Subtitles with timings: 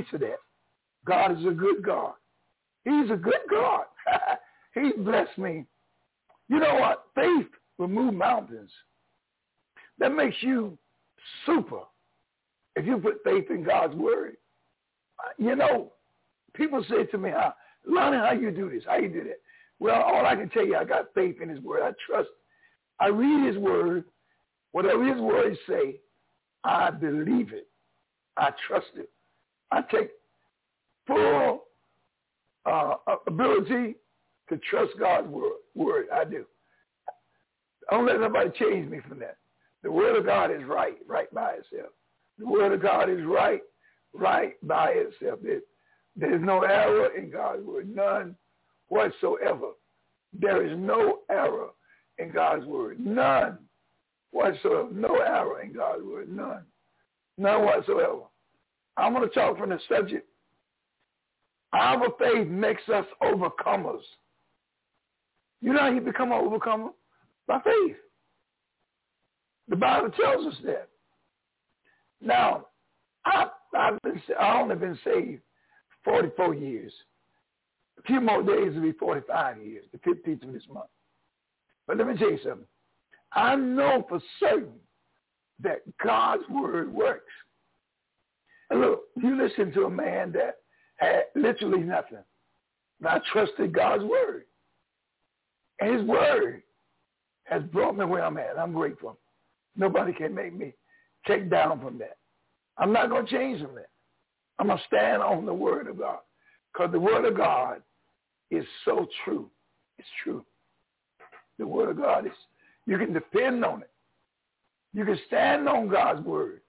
[0.00, 0.38] agree to that.
[1.04, 2.12] God is a good God.
[2.84, 3.84] He's a good God.
[4.74, 5.64] he blessed me.
[6.48, 7.04] You know what?
[7.14, 8.70] Faith will move mountains.
[9.98, 10.78] That makes you
[11.46, 11.80] super
[12.76, 14.36] if you put faith in God's word.
[15.18, 15.92] Uh, you know,
[16.54, 17.54] people say to me, how,
[17.86, 18.82] Lonnie, how you do this?
[18.86, 19.40] How you do that?
[19.78, 21.82] Well, all I can tell you, I got faith in his word.
[21.82, 22.28] I trust.
[22.98, 24.04] I read his word.
[24.72, 26.00] Whatever his words say,
[26.64, 27.66] I believe it.
[28.36, 29.10] I trust it.
[29.72, 30.10] I take
[31.06, 31.64] full
[32.66, 32.94] uh,
[33.26, 33.96] ability
[34.48, 35.52] to trust God's word.
[35.74, 36.44] Word, I do.
[37.90, 39.36] I don't let nobody change me from that.
[39.82, 41.92] The word of God is right, right by itself.
[42.38, 43.62] The word of God is right,
[44.12, 45.40] right by itself.
[45.42, 45.60] There,
[46.16, 48.36] there's no error in God's word, none
[48.88, 49.70] whatsoever.
[50.38, 51.68] There is no error
[52.18, 53.58] in God's word, none
[54.32, 54.88] whatsoever.
[54.92, 56.64] No error in God's word, none,
[57.38, 58.22] none whatsoever.
[59.00, 60.26] I'm going to talk from the subject.
[61.72, 64.02] Our faith makes us overcomers.
[65.60, 66.90] You know how you become an overcomer?
[67.46, 67.96] By faith.
[69.68, 70.88] The Bible tells us that.
[72.20, 72.66] Now,
[73.24, 75.42] I, I've been, I've only been saved
[76.04, 76.92] 44 years.
[77.98, 80.88] A few more days will be 45 years, the 15th of this month.
[81.86, 82.66] But let me tell you something.
[83.32, 84.80] I know for certain
[85.62, 87.32] that God's word works.
[88.70, 90.56] And look, you listen to a man that
[90.96, 92.18] had literally nothing.
[93.04, 94.44] I trusted God's word.
[95.80, 96.62] And his word
[97.44, 98.58] has brought me where I'm at.
[98.58, 99.18] I'm grateful.
[99.76, 100.74] Nobody can make me
[101.26, 102.18] take down from that.
[102.78, 103.88] I'm not going to change from that.
[104.58, 106.18] I'm going to stand on the word of God.
[106.72, 107.82] Because the word of God
[108.50, 109.50] is so true.
[109.98, 110.44] It's true.
[111.58, 112.32] The word of God is,
[112.86, 113.90] you can depend on it.
[114.92, 116.60] You can stand on God's word.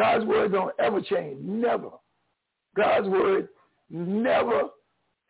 [0.00, 1.36] God's word don't ever change.
[1.42, 1.90] Never.
[2.74, 3.48] God's word
[3.90, 4.62] never,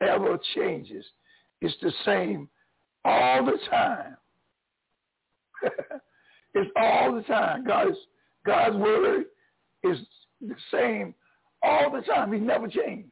[0.01, 1.05] ever changes.
[1.61, 2.49] It's the same
[3.05, 4.17] all the time.
[6.55, 7.65] it's all the time.
[7.67, 7.97] God's,
[8.47, 9.25] God's word
[9.83, 9.99] is
[10.41, 11.17] the same
[11.65, 12.33] all the time.
[12.33, 13.11] He never changed.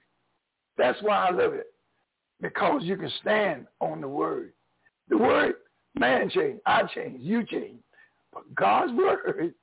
[0.77, 1.67] That's why I love it.
[2.41, 4.53] Because you can stand on the word.
[5.09, 5.55] The word,
[5.99, 7.83] man changed, I changed, you changed.
[8.33, 9.55] But God's word,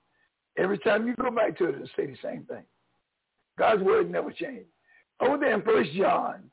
[0.58, 2.64] every time you go back to it, it'll say the same thing.
[3.58, 4.70] God's word never changed.
[5.22, 6.44] Over there in First John,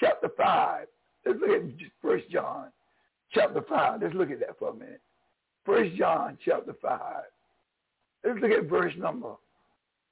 [0.00, 0.86] chapter 5,
[1.26, 1.62] let's look at
[2.02, 2.66] First John,
[3.32, 4.02] chapter 5.
[4.02, 5.00] Let's look at that for a minute.
[5.64, 7.00] First John, chapter 5.
[8.24, 9.34] Let's look at verse number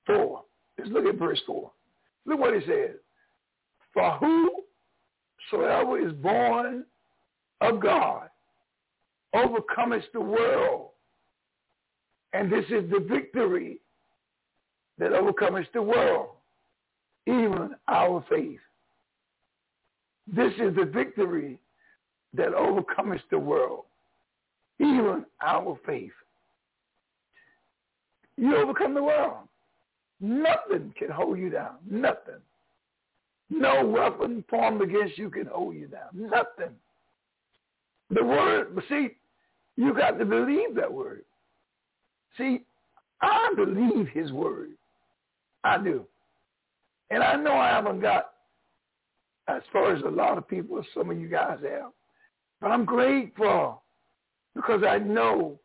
[0.06, 0.43] 4.
[0.78, 1.71] Let's look at verse 4.
[2.27, 2.97] Look what it says.
[3.93, 4.19] For
[5.50, 6.84] whosoever is born
[7.61, 8.28] of God
[9.34, 10.91] overcometh the world.
[12.32, 13.78] And this is the victory
[14.98, 16.28] that overcometh the world,
[17.26, 18.60] even our faith.
[20.26, 21.59] This is the victory
[22.34, 23.84] that overcometh the world,
[24.81, 26.12] even our faith.
[28.37, 29.48] You overcome the world.
[30.20, 31.76] Nothing can hold you down.
[31.88, 32.41] Nothing.
[33.48, 36.08] No weapon formed against you can hold you down.
[36.12, 36.75] Nothing.
[38.10, 39.10] The word, see,
[39.76, 41.25] you got to believe that word.
[42.36, 42.62] See,
[43.20, 44.70] I believe his word.
[45.64, 46.05] I do.
[47.11, 48.31] And I know I haven't got
[49.49, 51.93] as far as a lot of people, some of you guys have.
[52.61, 53.82] But I'm grateful
[54.55, 55.58] because I know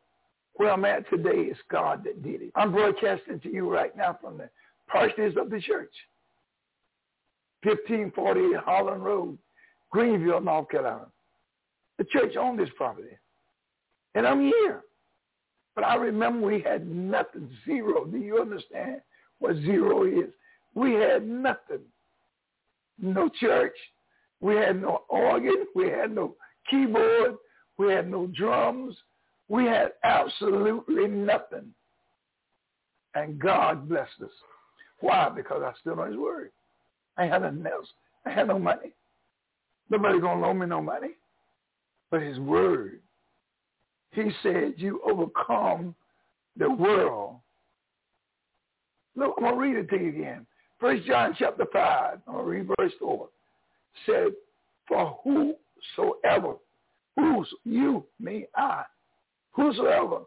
[0.56, 2.52] where I'm at today is God that did it.
[2.56, 4.50] I'm broadcasting to you right now from the
[4.88, 5.94] parsonage of the church.
[7.64, 9.38] 1548 Holland Road,
[9.92, 11.08] Greenville, North Carolina.
[11.98, 13.18] The church owned this property.
[14.16, 14.84] And I'm here.
[15.76, 18.06] But I remember we had nothing, zero.
[18.06, 19.02] Do you understand
[19.40, 20.32] what zero is?
[20.76, 21.82] We had nothing.
[23.02, 23.76] No church.
[24.42, 25.66] We had no organ.
[25.76, 26.36] We had no
[26.70, 27.36] keyboard.
[27.78, 28.96] We had no drums.
[29.48, 31.74] We had absolutely nothing.
[33.16, 34.30] And God blessed us.
[35.02, 35.30] Why?
[35.30, 36.52] Because I stood on his word.
[37.18, 37.88] I had nothing else.
[38.26, 38.94] I had no money.
[39.90, 41.10] Nobody gonna loan me no money.
[42.10, 43.01] But his word.
[44.12, 45.96] He said, you overcome
[46.58, 47.38] the world
[49.16, 50.46] Look, I'm going to read it to you again.
[50.80, 53.30] First John chapter 5, I'm going to read verse 4.
[54.06, 54.28] Said,
[54.88, 56.56] for whosoever,
[57.16, 58.84] who's you, me, I,
[59.52, 60.22] whosoever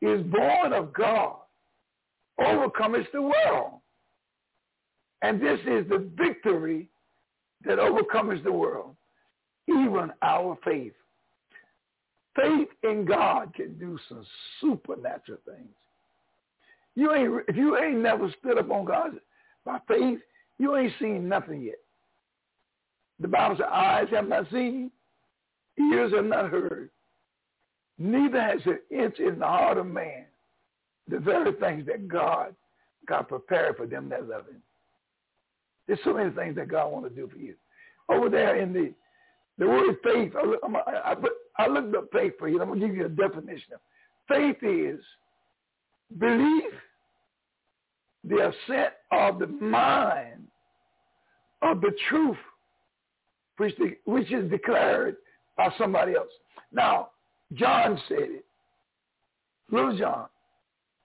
[0.00, 1.36] is born of God
[2.38, 3.80] overcomes the world.
[5.22, 6.88] And this is the victory
[7.66, 8.96] that overcomes the world,
[9.68, 10.94] even our faith.
[12.36, 14.24] Faith in God can do some
[14.60, 15.68] supernatural things.
[16.94, 19.12] You ain't if you ain't never stood up on God
[19.64, 20.20] by faith,
[20.58, 21.78] you ain't seen nothing yet.
[23.20, 24.90] The Bible says, eyes have not seen,
[25.78, 26.90] ears have not heard,
[27.98, 30.24] neither has it entered in the heart of man
[31.08, 32.54] the very things that God
[33.06, 34.62] got prepared for them that love him.
[35.86, 37.54] There's so many things that God wants to do for you.
[38.08, 38.92] Over there in the
[39.58, 40.32] the word faith,
[41.04, 42.60] I, put, I looked up faith for you.
[42.60, 43.74] I'm going to give you a definition.
[43.74, 43.80] Of
[44.28, 45.00] faith is
[46.18, 46.72] belief,
[48.24, 50.46] the assent of the mind
[51.62, 52.36] of the truth,
[53.56, 55.16] which, the, which is declared
[55.56, 56.30] by somebody else.
[56.72, 57.10] Now,
[57.54, 58.44] John said it,
[59.70, 60.26] little John,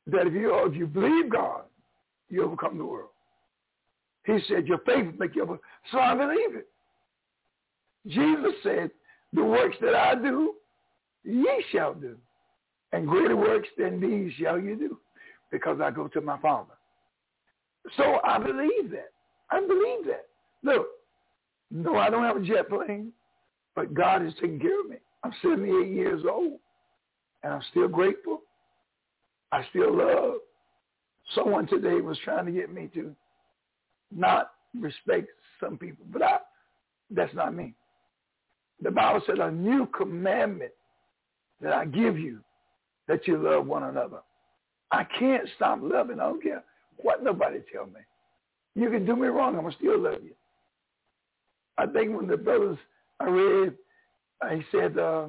[0.08, 1.64] that if you, if you believe God,
[2.30, 3.10] you overcome the world.
[4.26, 5.62] He said, your faith will make you overcome.
[5.92, 6.68] So I believe it.
[8.08, 8.92] Jesus said,
[9.34, 10.54] the works that I do,
[11.24, 12.16] ye shall do.
[12.92, 14.98] And greater works than these shall you do,
[15.52, 16.74] because I go to my Father.
[17.98, 19.12] So I believe that.
[19.52, 20.26] I believe that.
[20.64, 20.88] Look,
[21.72, 23.12] no, I don't have a jet plane,
[23.76, 24.98] but God is taking care of me.
[25.24, 26.60] I'm 78 years old,
[27.44, 28.42] and I'm still grateful.
[29.52, 30.36] I still love.
[31.34, 33.16] Someone today was trying to get me to
[34.12, 35.28] not respect
[35.60, 36.38] some people, but I,
[37.12, 37.74] that's not me.
[38.82, 40.72] The Bible said a new commandment
[41.62, 42.40] that I give you,
[43.08, 44.20] that you love one another.
[44.92, 46.20] I can't stop loving.
[46.20, 46.64] I don't care
[46.98, 48.02] what nobody tell me.
[48.76, 49.56] You can do me wrong.
[49.56, 50.34] I'm going to still love you.
[51.78, 52.78] I think when the brothers
[53.20, 53.74] I read,
[54.42, 55.28] uh, he said, uh,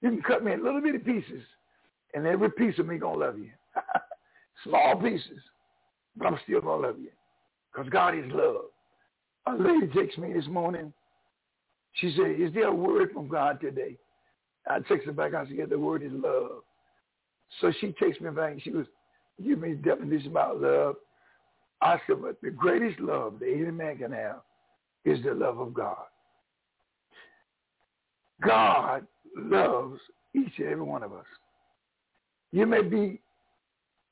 [0.00, 1.42] you can cut me in little bitty pieces,
[2.14, 3.50] and every piece of me going to love you.
[4.64, 5.40] Small pieces,
[6.16, 7.10] but I'm still going to love you
[7.72, 8.66] because God is love.
[9.46, 10.92] A lady texted me this morning
[11.94, 13.96] she said, is there a word from God today?
[14.68, 15.34] I texted her back.
[15.34, 16.62] I said, yeah, the word is love.
[17.60, 18.56] So she texted me back.
[18.62, 18.86] She was
[19.42, 20.96] giving me definition about love.
[21.80, 24.40] I said, but the greatest love that any man can have
[25.04, 25.96] is the love of God.
[28.42, 29.06] God
[29.36, 30.00] loves
[30.34, 31.26] each and every one of us.
[32.52, 33.20] You may be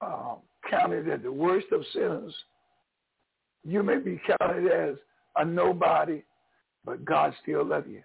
[0.00, 0.36] um,
[0.68, 2.34] counted as the worst of sinners.
[3.64, 4.96] You may be counted as
[5.36, 6.22] a nobody
[6.84, 8.02] but God still loves you.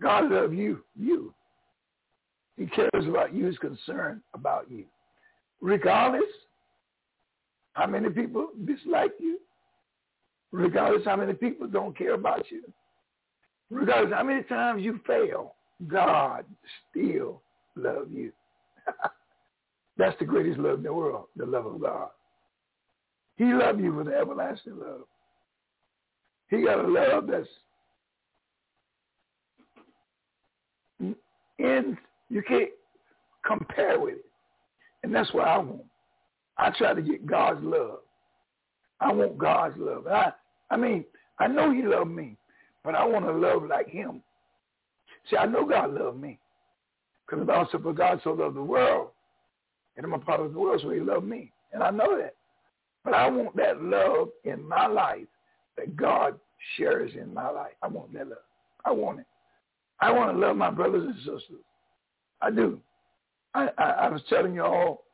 [0.00, 1.34] God loves you, you.
[2.56, 3.46] He cares about you.
[3.46, 4.84] He's concerned about you.
[5.60, 6.22] Regardless
[7.74, 9.38] how many people dislike you,
[10.52, 12.62] regardless how many people don't care about you,
[13.70, 15.54] regardless how many times you fail,
[15.86, 16.44] God
[16.90, 17.42] still
[17.76, 18.32] loves you.
[19.96, 22.08] That's the greatest love in the world, the love of God.
[23.36, 25.02] He loves you with everlasting love.
[26.50, 27.46] He got a love that's
[31.58, 31.96] in
[32.28, 32.70] you can't
[33.46, 34.24] compare with it.
[35.02, 35.84] And that's what I want.
[36.56, 38.00] I try to get God's love.
[39.00, 40.06] I want God's love.
[40.06, 40.32] I
[40.70, 41.04] I mean,
[41.38, 42.36] I know he loved me,
[42.84, 44.22] but I want to love like him.
[45.30, 46.38] See, I know God loved me.
[47.24, 49.08] Because the Bible said, for God so loved the world,
[49.96, 51.52] and I'm a part of the world, so he loved me.
[51.72, 52.34] And I know that.
[53.04, 55.26] But I want that love in my life
[55.76, 56.38] that God
[56.76, 57.72] shares in my life.
[57.82, 58.38] I want that love.
[58.84, 59.26] I want it.
[60.00, 61.62] I want to love my brothers and sisters.
[62.40, 62.80] I do.
[63.54, 65.04] I, I, I was telling you all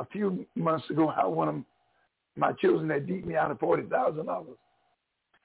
[0.00, 1.54] a few months ago how one of
[2.36, 4.56] my children had beat me out of forty thousand dollars.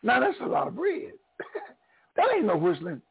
[0.04, 1.14] Now that's a lot of bread.
[2.16, 3.02] that ain't no whistling.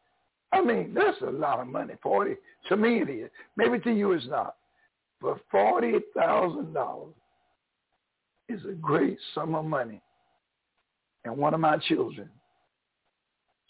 [0.52, 1.94] I mean, that's a lot of money.
[2.02, 2.36] Forty
[2.68, 3.30] to me it is.
[3.56, 4.54] Maybe to you it's not.
[5.20, 7.14] But forty thousand dollars
[8.48, 10.00] is a great sum of money.
[11.24, 12.28] And one of my children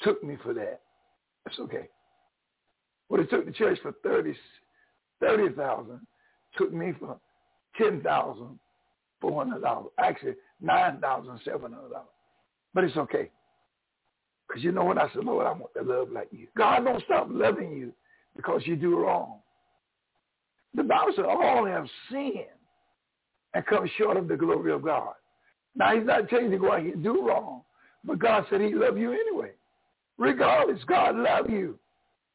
[0.03, 0.82] took me for that.
[1.45, 1.89] That's okay.
[3.09, 4.35] What it took the church for 30,
[5.21, 6.01] 30,000
[6.57, 7.19] took me for
[7.81, 9.87] $10,400.
[9.99, 10.35] Actually,
[10.65, 11.71] $9,700.
[12.75, 13.31] But it's okay.
[14.49, 14.97] Because you know what?
[14.99, 16.47] I said, Lord, I want to love like you.
[16.57, 17.93] God don't stop loving you
[18.37, 19.39] because you do wrong.
[20.75, 22.47] The Bible said all have sinned
[23.55, 25.15] and come short of the glory of God.
[25.75, 27.63] Now, he's not telling you to go out here and do wrong.
[28.05, 29.53] But God said he loved you anyway.
[30.23, 31.77] Regardless, God loves you.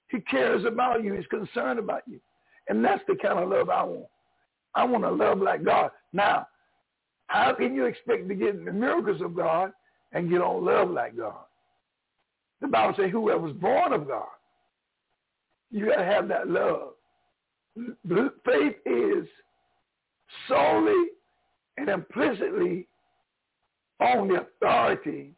[0.09, 1.13] He cares about you.
[1.13, 2.19] He's concerned about you.
[2.67, 4.07] And that's the kind of love I want.
[4.75, 5.91] I want to love like God.
[6.11, 6.47] Now,
[7.27, 9.71] How can you expect to get the miracles of God
[10.11, 11.45] and you don't love like God?
[12.59, 14.27] The Bible says whoever was born of God,
[15.71, 16.89] you got to have that love.
[18.45, 19.27] Faith is
[20.49, 21.05] solely
[21.77, 22.85] and implicitly
[24.01, 25.31] on the authority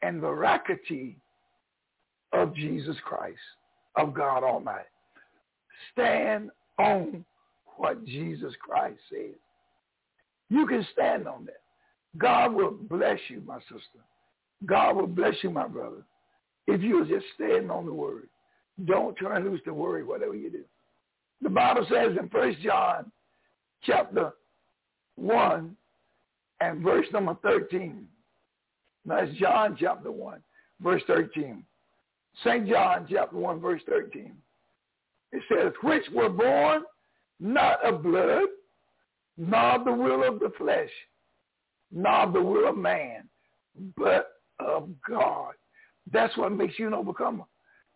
[0.00, 1.18] and veracity
[2.32, 3.38] of Jesus Christ,
[3.96, 4.84] of God Almighty.
[5.92, 7.24] Stand on
[7.76, 9.34] what Jesus Christ says.
[10.48, 11.60] You can stand on that.
[12.18, 14.00] God will bless you, my sister.
[14.66, 16.04] God will bless you, my brother,
[16.66, 18.28] if you just stand on the word.
[18.84, 20.64] Don't turn loose to worry, whatever you do.
[21.40, 23.10] The Bible says in First John
[23.84, 24.32] chapter
[25.16, 25.76] 1
[26.60, 28.06] and verse number 13.
[29.04, 30.40] That's John chapter 1,
[30.80, 31.64] verse 13.
[32.44, 32.66] St.
[32.68, 34.32] John chapter 1, verse 13.
[35.32, 36.82] It says, which were born
[37.40, 38.44] not of blood,
[39.36, 40.90] nor the will of the flesh,
[41.90, 43.28] nor the will of man,
[43.96, 45.54] but of God.
[46.12, 47.44] That's what makes you an overcomer.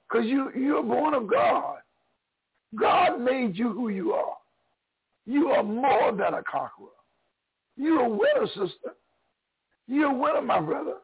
[0.08, 1.78] Because you, you're born of God.
[2.78, 4.36] God made you who you are.
[5.26, 6.88] You are more than a conqueror.
[7.76, 8.94] You're a winner, sister.
[9.88, 10.94] You're a winner, my brother.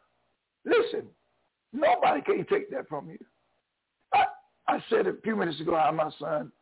[0.64, 1.06] Listen,
[1.72, 3.18] nobody can take that from you.
[4.12, 4.24] I,
[4.68, 6.52] I said a few minutes ago how my son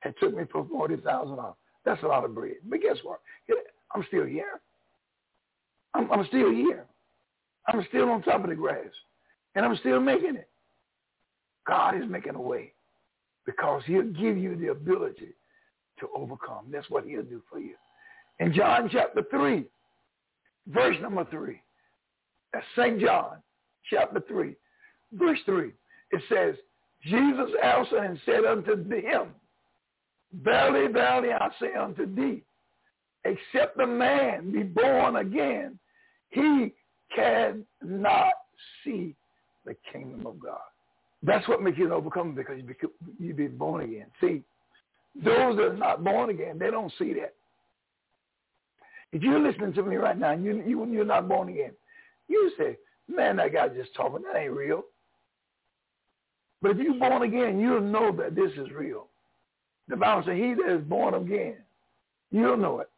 [0.00, 1.54] had took me for $40,000.
[1.84, 2.56] That's a lot of bread.
[2.64, 3.20] But guess what?
[3.94, 4.60] I'm still here.
[5.94, 6.86] I'm, I'm still here.
[7.68, 8.86] I'm still on top of the grass.
[9.54, 10.48] And I'm still making it.
[11.66, 12.72] God is making a way
[13.46, 15.34] because he'll give you the ability
[16.00, 16.66] to overcome.
[16.70, 17.74] That's what he'll do for you.
[18.40, 19.64] In John chapter 3,
[20.68, 21.60] verse number 3,
[22.52, 23.00] that's St.
[23.00, 23.36] John
[23.90, 24.54] chapter 3,
[25.14, 25.72] verse 3,
[26.12, 26.54] it says,
[27.04, 29.28] Jesus answered and said unto him,
[30.42, 32.42] Verily, verily, I say unto thee,
[33.24, 35.78] except a man be born again,
[36.30, 36.72] he
[37.14, 38.32] cannot
[38.82, 39.14] see
[39.66, 40.60] the kingdom of God.
[41.22, 42.60] That's what makes you an overcomer because
[43.18, 44.06] you've been born again.
[44.20, 44.42] See,
[45.14, 47.34] those that are not born again, they don't see that.
[49.12, 51.72] If you're listening to me right now and you, you, you're not born again,
[52.28, 52.78] you say,
[53.08, 54.22] man, that guy just talking.
[54.22, 54.84] That ain't real.
[56.60, 59.08] But if you're born again, you'll know that this is real.
[59.88, 61.56] The Bible says, he that is born again,
[62.30, 62.88] you'll know it.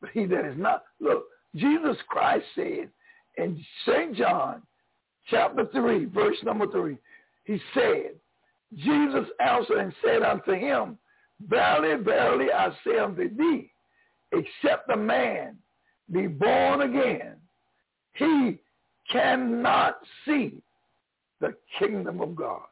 [0.00, 2.88] But he that is not, look, Jesus Christ said
[3.38, 4.16] in St.
[4.16, 4.62] John
[5.30, 6.98] chapter 3, verse number 3,
[7.44, 8.12] he said,
[8.76, 10.98] Jesus answered and said unto him,
[11.48, 13.70] Verily, verily, I say unto thee,
[14.32, 15.56] except a man
[16.12, 17.36] be born again,
[18.14, 18.58] he
[19.12, 20.62] cannot see
[21.40, 22.62] the kingdom of God.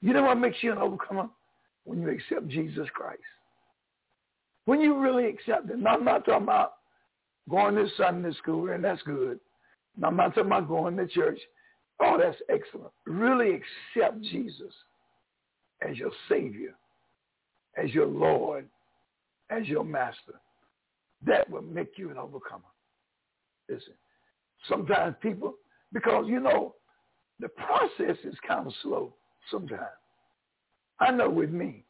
[0.00, 1.28] You know what makes you an overcomer?
[1.84, 3.20] When you accept Jesus Christ.
[4.64, 5.78] When you really accept it.
[5.78, 6.74] Now, I'm not talking about
[7.48, 9.38] going to Sunday school, and that's good.
[9.96, 11.38] Now, I'm not talking about going to church.
[12.00, 12.90] Oh, that's excellent.
[13.06, 14.72] Really accept Jesus
[15.86, 16.74] as your Savior,
[17.82, 18.66] as your Lord,
[19.50, 20.40] as your Master.
[21.26, 22.64] That will make you an overcomer.
[23.68, 23.94] Listen,
[24.68, 25.54] sometimes people,
[25.92, 26.74] because, you know,
[27.40, 29.12] the process is kind of slow
[29.50, 29.82] sometimes.
[31.00, 31.84] I know with me,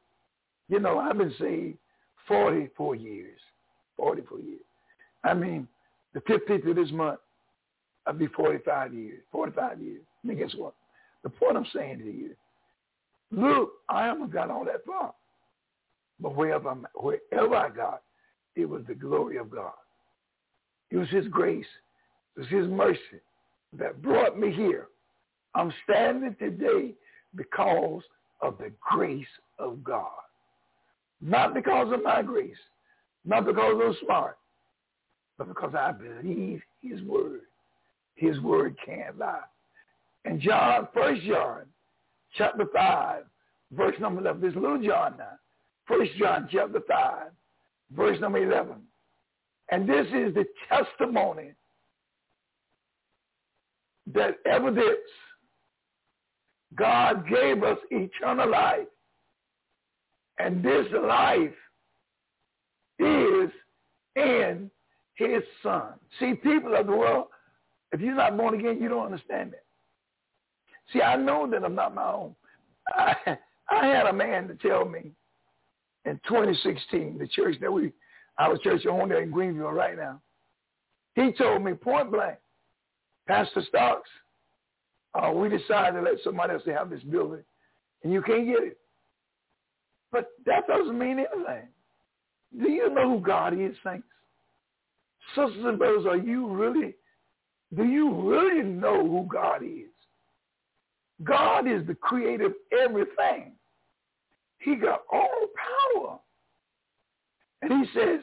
[0.69, 1.79] you know, I've been saved
[2.27, 3.39] 44 years,
[3.97, 4.61] 44 years.
[5.25, 5.69] I mean,
[6.15, 7.21] the 15th of this month,
[8.07, 10.03] I'll be 45 years, 45 years.
[10.23, 10.75] I mean, guess what?
[11.23, 12.31] The point I'm saying to you,
[13.31, 15.15] look, I haven't got all that far.
[16.21, 18.03] But wherever, I'm, wherever I got,
[18.57, 19.73] it was the glory of God.
[20.91, 21.67] It was his grace.
[22.37, 23.21] Was his mercy
[23.79, 24.89] that brought me here.
[25.55, 26.95] I'm standing today
[27.37, 28.03] because
[28.43, 29.27] of the grace
[29.59, 30.11] of God.
[31.21, 32.57] Not because of my grace,
[33.25, 34.37] not because I'm smart,
[35.39, 37.43] but because I believe his word.
[38.17, 39.41] His word can't lie.
[40.25, 41.63] And John, First John,
[42.37, 43.25] chapter 5,
[43.73, 44.41] verse number 11.
[44.41, 45.39] This little John now.
[45.87, 47.23] First John chapter 5,
[47.95, 48.75] verse number 11.
[49.71, 51.53] And this is the testimony
[54.15, 54.99] that evidence
[56.77, 58.87] God gave us eternal life.
[60.39, 61.55] And this life
[62.99, 63.51] is
[64.17, 64.71] in
[65.15, 65.95] his son.
[66.19, 67.27] See, people of the world,
[67.93, 69.65] if you're not born again, you don't understand that.
[70.93, 72.35] See, I know that I'm not my own.
[72.89, 73.15] I,
[73.71, 75.13] I had a man to tell me
[76.05, 77.93] in 2016, the church that we,
[78.39, 80.21] our church on there in Greenville right now,
[81.15, 82.37] he told me point blank,
[83.27, 84.09] Pastor Stocks,
[85.15, 87.45] uh, we decided to let somebody else have this building,
[88.03, 88.79] and you can't get it.
[90.13, 91.69] But that doesn't mean anything.
[92.61, 94.07] Do you know who God is, saints?
[95.35, 96.95] Sisters and brothers, are you really,
[97.75, 99.91] do you really know who God is?
[101.23, 103.53] God is the creator of everything.
[104.59, 105.47] He got all
[105.97, 106.19] power.
[107.63, 108.21] And he says,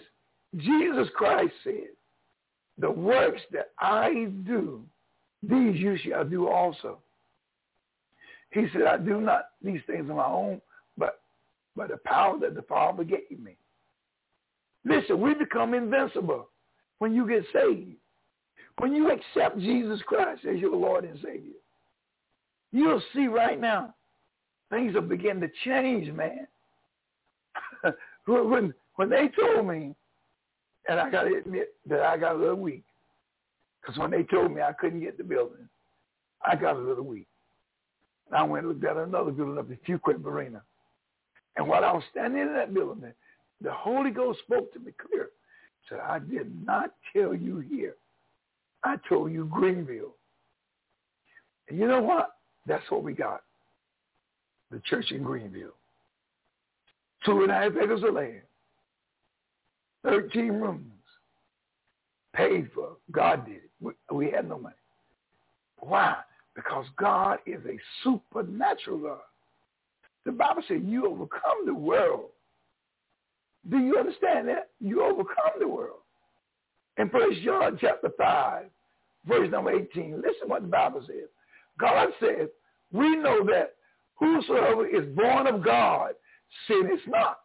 [0.58, 1.89] Jesus Christ said,
[2.81, 4.81] the works that I do,
[5.43, 6.97] these you shall do also.
[8.51, 10.61] He said, I do not these things on my own,
[10.97, 11.21] but
[11.75, 13.55] by the power that the Father gave me.
[14.83, 16.50] Listen, we become invincible
[16.97, 17.95] when you get saved.
[18.79, 21.53] When you accept Jesus Christ as your Lord and Savior,
[22.71, 23.93] you'll see right now
[24.71, 26.47] things are beginning to change, man.
[28.25, 29.93] when when they told me,
[30.88, 32.83] and I got to admit that I got a little weak,
[33.81, 35.67] because when they told me I couldn't get the building,
[36.45, 37.27] I got a little weak.
[38.27, 40.61] And I went and looked at another building up at Fuquay-Varina.
[41.57, 43.13] And while I was standing in that building,
[43.61, 45.29] the Holy Ghost spoke to me clear.
[45.89, 47.95] Said, I did not tell you here.
[48.83, 50.15] I told you Greenville.
[51.69, 52.35] And you know what?
[52.65, 53.41] That's what we got.
[54.71, 55.75] The church in Greenville.
[57.25, 58.41] Two and a half acres of land.
[60.03, 60.86] 13 rooms.
[62.34, 62.98] Paid for.
[63.12, 63.70] God did it.
[63.79, 64.75] We, we had no money.
[65.77, 66.15] Why?
[66.55, 69.20] Because God is a supernatural God.
[70.25, 72.29] The Bible says you overcome the world.
[73.70, 74.70] Do you understand that?
[74.79, 76.00] You overcome the world.
[76.98, 78.65] In First John chapter 5,
[79.25, 81.29] verse number 18, listen what the Bible says.
[81.79, 82.50] God says,
[82.91, 83.75] we know that
[84.15, 86.12] whosoever is born of God
[86.67, 87.40] sinneth not.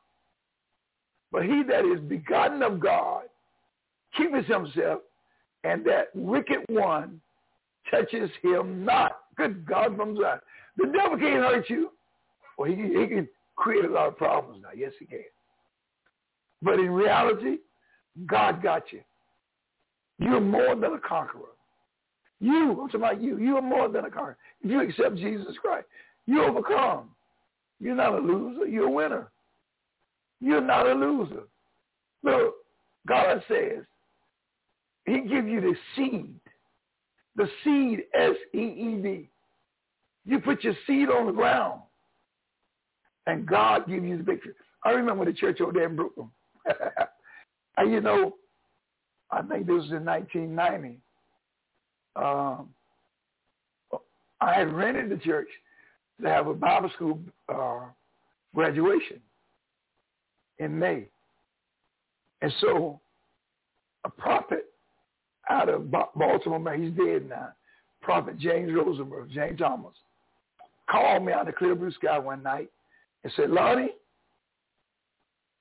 [1.33, 3.25] But he that is begotten of God
[4.16, 5.02] keepeth himself,
[5.64, 7.21] and that wicked one
[7.91, 9.19] touches him not.
[9.36, 10.39] Good God from Zion.
[10.78, 11.91] The devil can't hurt you.
[12.56, 14.71] Well, he, he can create a lot of problems now.
[14.75, 15.21] Yes, he can.
[16.62, 17.58] But in reality,
[18.26, 19.00] God got you.
[20.19, 21.43] You're more than a conqueror.
[22.41, 23.39] You, I'm talking about you.
[23.39, 24.39] You are more than a conqueror.
[24.62, 25.86] If you accept Jesus Christ,
[26.26, 27.10] you overcome.
[27.78, 28.67] You're not a loser.
[28.67, 29.28] You're a winner.
[30.40, 31.42] You're not a loser.
[32.22, 32.54] Look,
[33.06, 33.84] God says
[35.06, 36.34] he gives you the seed.
[37.36, 39.28] The seed, S-E-E-D.
[40.25, 41.82] You put your seed on the ground,
[43.26, 44.54] and God gives you the victory.
[44.84, 46.30] I remember the church over there in Brooklyn.
[47.76, 48.34] and you know,
[49.30, 50.99] I think this was in 1990.
[52.16, 52.68] Um,
[54.40, 55.49] I had rented the church
[56.22, 57.80] to have a Bible school uh,
[58.54, 59.20] graduation
[60.58, 61.06] in May.
[62.42, 63.00] And so
[64.04, 64.66] a prophet
[65.49, 67.49] out of Baltimore, man, he's dead now,
[68.02, 69.95] Prophet James Rosenberg, James Thomas,
[70.90, 72.71] called me out of the clear blue sky one night
[73.25, 73.90] and said, Lonnie,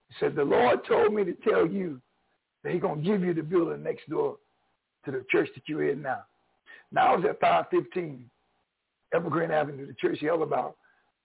[0.10, 2.00] he said, the Lord told me to tell you
[2.64, 4.38] that he's going to give you the building next door
[5.06, 6.22] to the church that you're in now.
[6.92, 8.30] Now I was at 515
[9.14, 9.88] Evergreen Avenue.
[9.88, 10.76] The church held about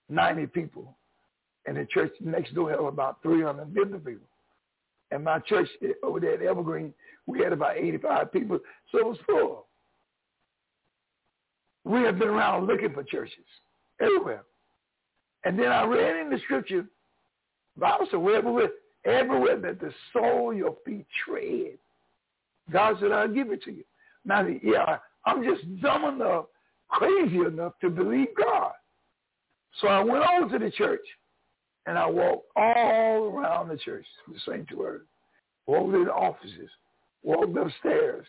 [0.08, 0.96] 90 people
[1.66, 4.26] and the church next door had about 350 people.
[5.10, 5.68] And my church
[6.02, 6.94] over there at Evergreen,
[7.26, 8.58] we had about 85 people,
[8.90, 9.66] so it was full.
[11.84, 13.44] We have been around looking for churches
[14.00, 14.42] everywhere.
[15.44, 16.86] And then I read in the scripture,
[17.76, 18.68] Bible said, wherever,
[19.04, 21.78] everywhere that the soul your feet tread,
[22.70, 23.84] God said, I'll give it to you.
[24.24, 26.46] Now, yeah, I'm just dumb enough,
[26.88, 28.72] crazy enough to believe God.
[29.80, 31.00] So I went over to the church
[31.90, 35.00] and I walked all around the church, the sanctuary,
[35.66, 36.70] walked in the offices,
[37.24, 38.24] walked upstairs,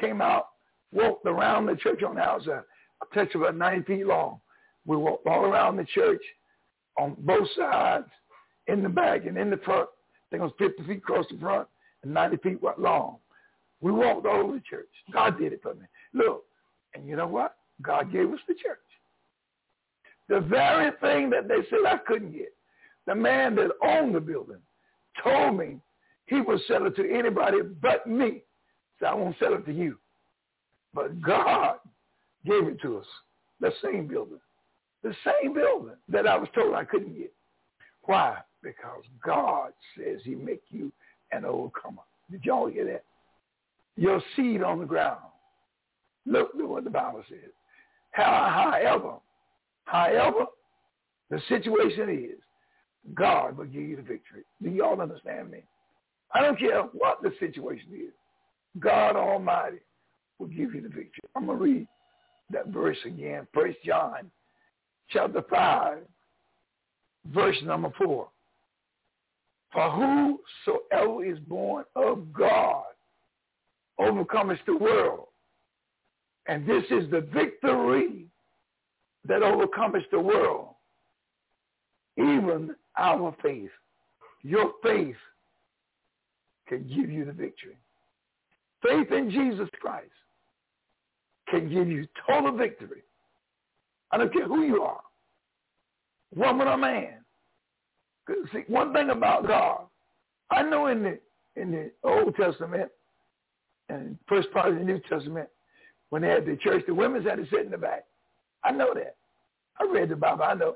[0.00, 0.46] came out,
[0.90, 2.62] walked around the church on the outside.
[3.02, 4.40] I touched about 90 feet long.
[4.86, 6.22] We walked all around the church
[6.98, 8.06] on both sides,
[8.68, 9.90] in the back and in the front.
[9.90, 11.68] I think it was 50 feet across the front
[12.04, 13.18] and 90 feet long.
[13.82, 14.88] We walked all over the church.
[15.12, 15.84] God did it for me.
[16.14, 16.44] Look,
[16.94, 17.56] and you know what?
[17.82, 18.78] God gave us the church.
[20.30, 22.53] The very thing that they said I couldn't get
[23.06, 24.58] the man that owned the building
[25.22, 25.78] told me
[26.26, 28.42] he would sell it to anybody but me.
[29.00, 29.98] So I won't sell it to you.
[30.94, 31.76] But God
[32.46, 33.06] gave it to us,
[33.60, 34.40] the same building.
[35.02, 37.32] The same building that I was told I couldn't get.
[38.04, 38.38] Why?
[38.62, 40.90] Because God says he make you
[41.32, 42.02] an overcomer.
[42.30, 43.04] Did y'all hear that?
[43.96, 45.20] Your seed on the ground.
[46.26, 47.50] Look at what the Bible says.
[48.12, 49.16] However,
[49.84, 50.46] however,
[51.30, 52.43] the situation is,
[53.12, 54.44] God will give you the victory.
[54.62, 55.58] Do y'all understand me?
[56.32, 58.12] I don't care what the situation is.
[58.80, 59.78] God Almighty
[60.38, 61.22] will give you the victory.
[61.36, 61.88] I'm going to read
[62.50, 63.46] that verse again.
[63.52, 64.30] First John
[65.10, 65.98] chapter 5,
[67.32, 68.28] verse number 4.
[69.72, 72.84] For whosoever is born of God
[73.98, 75.26] overcometh the world.
[76.46, 78.26] And this is the victory
[79.26, 80.74] that overcometh the world,
[82.18, 83.70] even our faith.
[84.42, 85.16] Your faith
[86.68, 87.76] can give you the victory.
[88.82, 90.10] Faith in Jesus Christ
[91.48, 93.02] can give you total victory.
[94.10, 95.00] I don't care who you are,
[96.34, 97.14] woman or man.
[98.52, 99.82] See, one thing about God,
[100.50, 101.18] I know in the
[101.56, 102.90] in the Old Testament
[103.88, 105.48] and first part of the New Testament,
[106.10, 108.04] when they had the church, the women had to sit in the back.
[108.62, 109.16] I know that.
[109.78, 110.44] I read the Bible.
[110.44, 110.74] I know.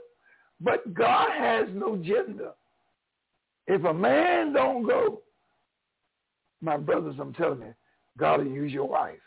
[0.60, 2.52] But God has no gender.
[3.66, 5.20] If a man don't go,
[6.60, 7.74] my brothers, I'm telling you,
[8.18, 9.18] God will use your wife.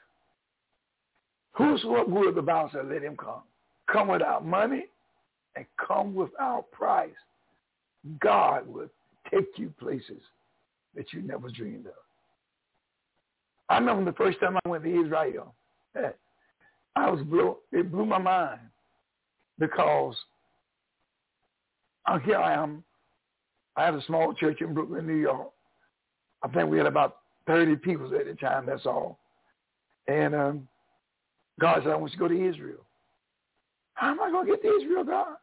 [1.54, 3.44] Whosoever will the Bible said, let him come.
[3.92, 4.86] Come without money
[5.56, 7.10] and come without price.
[8.20, 8.90] God will
[9.32, 10.22] take you places
[10.96, 11.94] that you never dreamed of.
[13.70, 15.54] I remember the first time I went to Israel.
[16.96, 18.60] I was blew, it blew my mind
[19.60, 20.16] because
[22.26, 22.84] here I am.
[23.76, 25.50] I have a small church in Brooklyn, New York.
[26.44, 29.20] I think we had about 30 people at the time, that's all.
[30.08, 30.68] And um,
[31.60, 32.86] God said, I want you to go to Israel.
[33.94, 35.36] How am I going to get to Israel, God?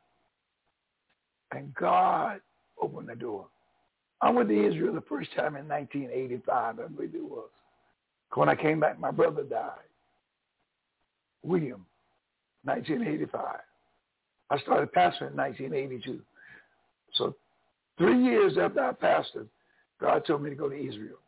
[1.53, 2.41] And God
[2.81, 3.47] opened the door.
[4.21, 7.49] I went to Israel the first time in 1985, I believe it was.
[8.35, 9.79] When I came back, my brother died.
[11.43, 11.87] William,
[12.65, 13.61] 1985.
[14.51, 16.21] I started pastoring in 1982.
[17.19, 17.35] So
[17.99, 19.49] three years after I pastored,
[20.01, 21.19] God told me to go to Israel.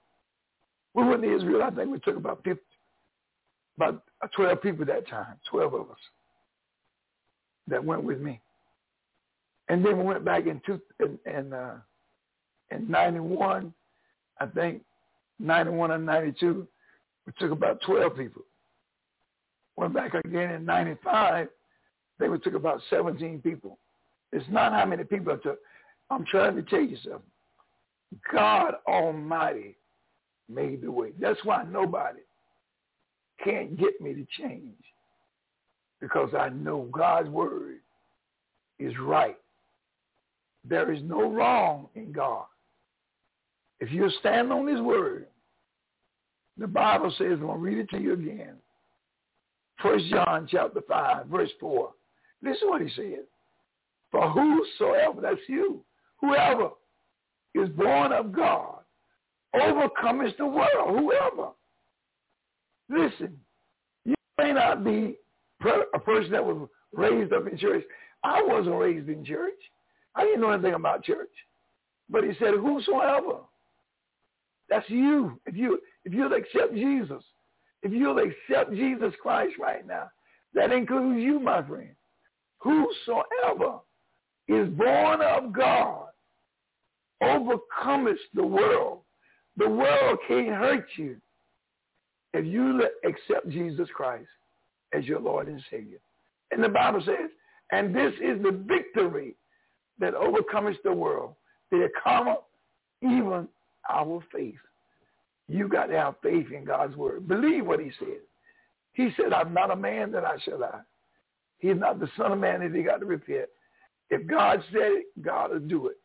[0.95, 1.63] We went to Israel.
[1.63, 2.61] I think we took about 50,
[3.77, 4.03] about
[4.35, 5.97] 12 people that time, 12 of us
[7.69, 8.41] that went with me.
[9.69, 11.77] And then we went back in, two, in, in, uh,
[12.71, 13.73] in 91,
[14.41, 14.83] I think,
[15.39, 16.67] 91 and 92,
[17.27, 18.43] we took about 12 people.
[19.77, 21.49] Went back again in 95,
[22.19, 23.79] they we took about 17 people.
[24.33, 25.59] It's not how many people I took.
[26.11, 27.21] I'm trying to tell you something.
[28.33, 29.77] God Almighty
[30.49, 31.11] made the way.
[31.21, 32.21] That's why nobody
[33.45, 34.75] can't get me to change
[36.01, 37.77] because I know God's word
[38.79, 39.37] is right.
[40.69, 42.47] There is no wrong in God.
[43.79, 45.27] If you stand on his word,
[46.59, 48.57] the Bible says, I'm going to read it to you again.
[49.83, 51.91] First John chapter 5, verse 4.
[52.43, 53.21] Listen what he said.
[54.11, 55.83] For whosoever, that's you,
[56.21, 56.71] whoever
[57.55, 58.79] is born of God,
[59.55, 61.51] overcomes the world, whoever.
[62.89, 63.37] Listen,
[64.05, 65.17] you may not be
[65.95, 67.85] a person that was raised up in church.
[68.23, 69.59] I wasn't raised in church.
[70.15, 71.31] I didn't know anything about church.
[72.09, 73.39] But he said, whosoever.
[74.69, 75.41] That's you.
[75.47, 77.23] If you if you'll accept Jesus,
[77.83, 80.09] if you'll accept Jesus Christ right now,
[80.55, 81.91] that includes you, my friend.
[82.59, 83.81] Whosoever
[84.49, 86.00] is born of God
[87.23, 89.01] overcometh the world.
[89.57, 91.17] The world can't hurt you
[92.33, 94.29] if you accept Jesus Christ
[94.95, 95.99] as your Lord and Savior.
[96.51, 97.31] And the Bible says,
[97.73, 99.37] and this is the victory
[99.99, 101.35] that overcomes the world,
[101.71, 102.39] the comma,
[103.03, 103.49] even
[103.89, 104.59] our faith.
[105.49, 107.29] You got to have faith in God's word.
[107.29, 108.19] Believe what he said.
[108.93, 110.81] He said, I'm not a man that I shall lie.
[111.59, 113.49] He's not the son of man that he got to repent.
[114.11, 115.97] If God said it, God will do it.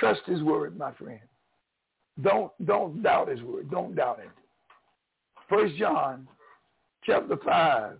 [0.00, 1.20] Trust his word, my friend.
[2.22, 3.70] Don't don't doubt his word.
[3.70, 4.30] Don't doubt it.
[5.48, 6.28] First John
[7.04, 7.98] chapter five,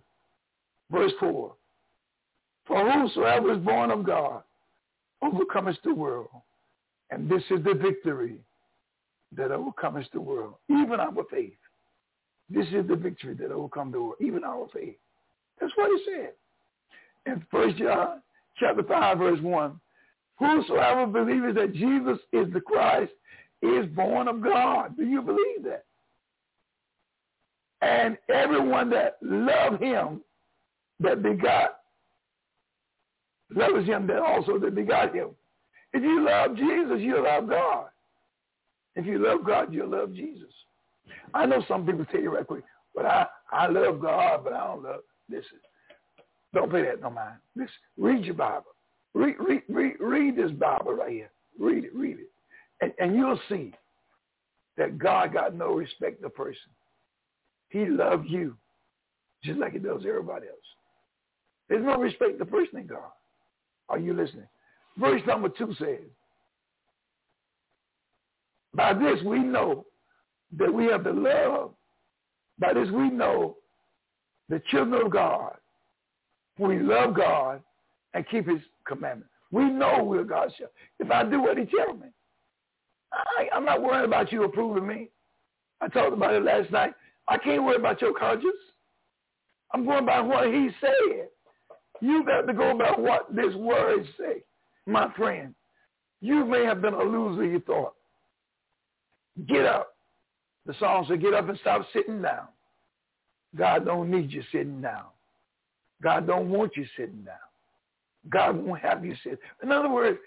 [0.91, 1.53] verse four.
[2.67, 4.41] For whosoever is born of God
[5.21, 6.29] overcometh the world.
[7.11, 8.37] And this is the victory
[9.37, 11.53] that overcomes the world, even our faith.
[12.49, 14.95] This is the victory that overcomes the world, even our faith.
[15.59, 16.31] That's what he said.
[17.25, 18.21] In First John
[18.57, 19.79] chapter 5, verse 1,
[20.37, 23.11] whosoever believes that Jesus is the Christ
[23.61, 24.97] is born of God.
[24.97, 25.85] Do you believe that?
[27.81, 30.21] And everyone that loved him
[30.99, 31.79] that begot
[33.53, 35.29] loves him that also that begot him.
[35.93, 37.87] If you love Jesus, you love God.
[38.95, 40.51] If you love God, you'll love Jesus.
[41.33, 44.67] I know some people tell you right quick, but I, I love God, but I
[44.67, 45.59] don't love, listen,
[46.53, 47.37] don't pay that no mind.
[47.55, 48.74] Listen, read your Bible.
[49.15, 51.31] Read, read, read, read this Bible right here.
[51.57, 52.29] Read it, read it.
[52.81, 53.73] And, and you'll see
[54.77, 56.71] that God got no respect to person.
[57.69, 58.55] He loves you
[59.43, 60.57] just like he does everybody else.
[61.69, 63.11] There's no respect to person in God.
[63.87, 64.47] Are you listening?
[64.97, 65.99] Verse number two says,
[68.73, 69.85] by this we know
[70.57, 71.71] that we have the love
[72.59, 73.55] By this we know
[74.49, 75.55] the children of God,
[76.59, 77.61] we love God
[78.15, 79.29] and keep his commandments.
[79.51, 80.71] We know we're God's child.
[80.99, 82.07] If I do what he tells me,
[83.13, 85.09] I, I'm not worrying about you approving me.
[85.81, 86.93] I talked about it last night.
[87.27, 88.55] I can't worry about your conscience.
[89.73, 91.27] I'm going by what he said.
[92.01, 94.43] You got to go by what this word say,
[94.85, 95.53] my friend.
[96.21, 97.93] You may have been a loser, you thought.
[99.47, 99.95] Get up.
[100.65, 102.47] The song said, get up and stop sitting down.
[103.55, 105.05] God don't need you sitting down.
[106.01, 107.35] God don't want you sitting down.
[108.29, 109.39] God won't have you sit.
[109.63, 110.17] In other words,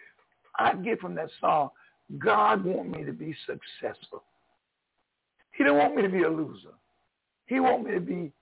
[0.59, 1.71] I get from that song,
[2.19, 4.25] God want me to be successful.
[5.57, 6.75] He don't want me to be a loser.
[7.47, 8.33] He want me to be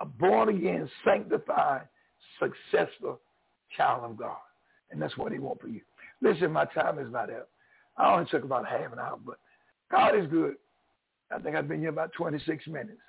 [0.00, 1.88] a born again, sanctified,
[2.38, 3.20] successful
[3.76, 4.36] child of God.
[4.90, 5.80] And that's what he want for you.
[6.20, 7.48] Listen, my time is not up.
[7.96, 9.38] I only took about half an hour, but
[9.90, 10.56] God is good.
[11.34, 13.00] I think I've been here about 26 minutes.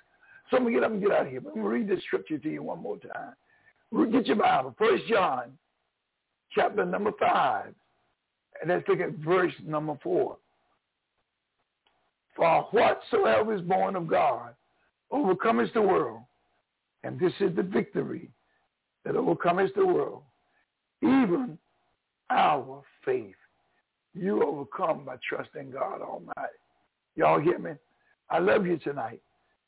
[0.50, 1.40] So I'm going to get up and get out of here.
[1.40, 3.34] But I'm going to read this scripture to you one more time.
[3.92, 4.74] Get your Bible.
[4.78, 5.52] First John,
[6.54, 7.74] chapter number 5.
[8.60, 10.36] And let's look at verse number 4.
[12.36, 14.54] For whatsoever is born of God
[15.10, 16.20] overcometh the world.
[17.04, 18.30] And this is the victory
[19.04, 20.22] that overcometh the world.
[21.02, 21.58] Even
[22.30, 23.34] our faith.
[24.14, 26.58] You overcome by trusting God Almighty.
[27.14, 27.72] Y'all hear me?
[28.30, 29.20] I love you tonight.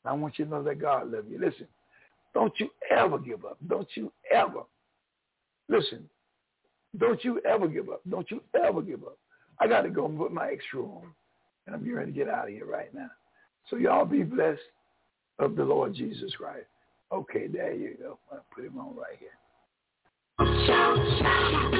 [0.03, 1.39] I want you to know that God loves you.
[1.39, 1.67] Listen,
[2.33, 3.57] don't you ever give up.
[3.67, 4.61] Don't you ever.
[5.69, 6.09] Listen,
[6.97, 8.01] don't you ever give up.
[8.09, 9.17] Don't you ever give up.
[9.59, 11.13] I got to go and put my extra on,
[11.65, 13.09] and I'm ready to get out of here right now.
[13.69, 14.59] So y'all be blessed
[15.39, 16.65] of the Lord Jesus Christ.
[17.11, 18.17] Okay, there you go.
[18.31, 19.29] I'll put him on right here.
[20.65, 21.71] Shout, shout,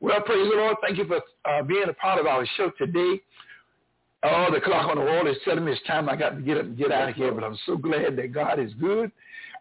[0.00, 0.76] Well, praise the Lord.
[0.82, 3.20] Thank you for uh, being a part of our show today.
[4.22, 6.58] Oh, the clock on the wall is telling me it's time I got to get
[6.58, 9.10] up and get out of here, but I'm so glad that God is good.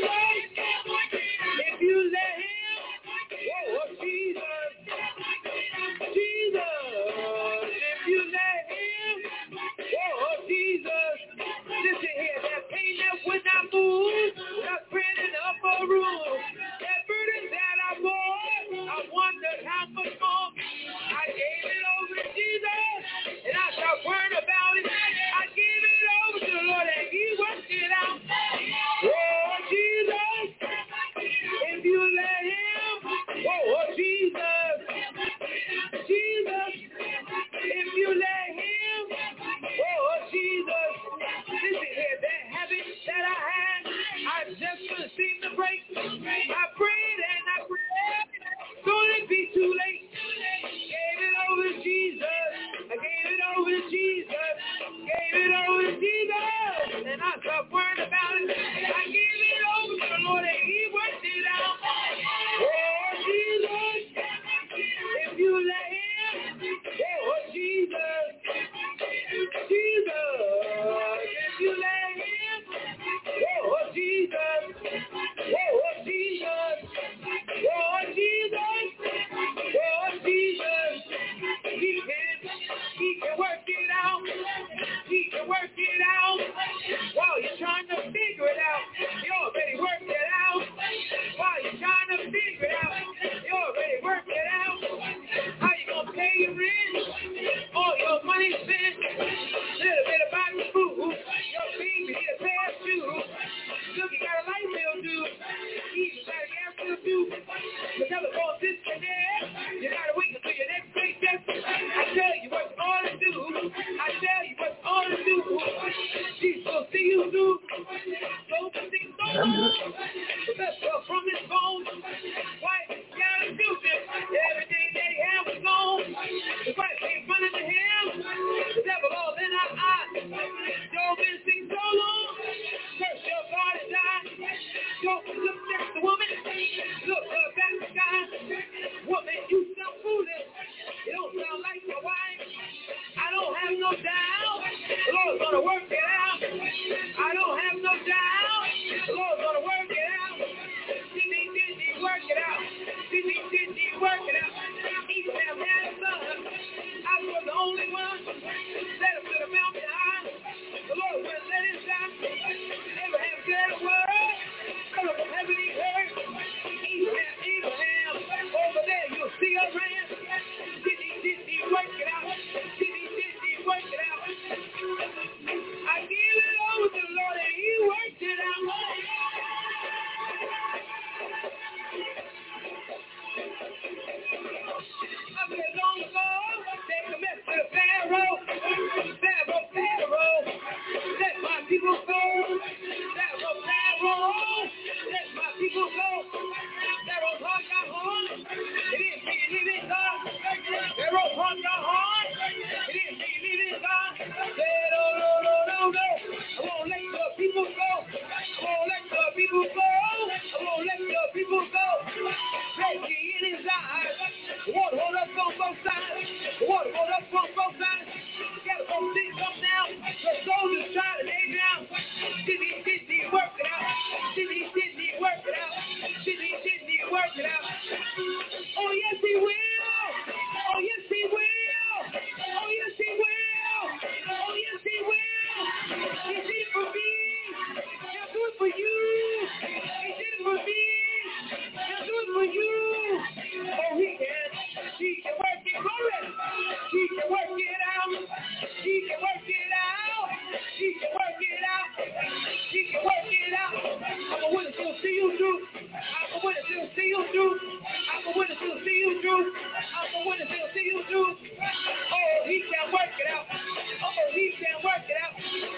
[255.08, 255.56] see you Drew.
[255.72, 256.67] I'm a witness.
[256.67, 257.52] He'll see you Drew.
[257.56, 258.60] I'm a witness.
[258.60, 259.39] He'll see you Drew.
[259.39, 260.52] I'm a witness.
[260.52, 261.28] He'll see you Drew.
[261.32, 263.48] Oh, he can work it out.
[263.48, 265.34] Oh, he can work it out.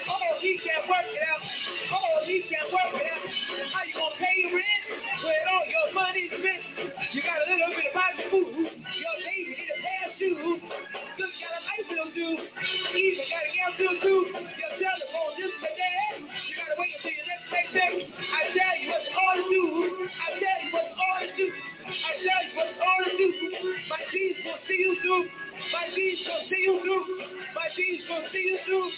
[0.09, 1.41] Oh, he can work it out.
[1.93, 3.21] Oh, he can work it out.
[3.69, 4.83] How you gonna pay rent
[5.21, 6.89] when all your money's spent?
[7.13, 8.68] You got a little bit of body food.
[22.91, 25.25] only you, my Jesus see you through.
[25.73, 27.05] My Jesus see you through.
[27.55, 28.91] My Jesus see you through.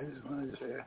[0.00, 0.86] Is, what is there?